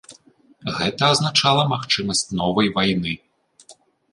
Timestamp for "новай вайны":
2.41-3.13